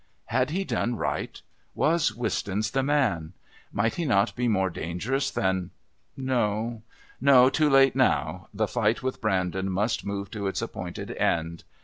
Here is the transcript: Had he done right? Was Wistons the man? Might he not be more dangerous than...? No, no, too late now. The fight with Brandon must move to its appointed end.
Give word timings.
Had 0.25 0.49
he 0.49 0.63
done 0.63 0.95
right? 0.95 1.39
Was 1.75 2.11
Wistons 2.15 2.71
the 2.71 2.81
man? 2.81 3.33
Might 3.71 3.93
he 3.93 4.05
not 4.05 4.35
be 4.35 4.47
more 4.47 4.71
dangerous 4.71 5.29
than...? 5.29 5.69
No, 6.17 6.81
no, 7.21 7.51
too 7.51 7.69
late 7.69 7.95
now. 7.95 8.47
The 8.51 8.67
fight 8.67 9.03
with 9.03 9.21
Brandon 9.21 9.69
must 9.69 10.03
move 10.03 10.31
to 10.31 10.47
its 10.47 10.59
appointed 10.63 11.11
end. 11.11 11.63